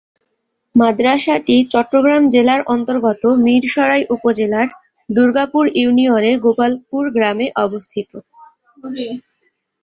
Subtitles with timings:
[0.75, 4.67] মাদ্রাসাটি চট্টগ্রাম জেলার অন্তর্গত মীরসরাই উপজেলার
[5.09, 8.11] দুর্গাপুর ইউনিয়নের গোপালপুর গ্রামে অবস্থিত।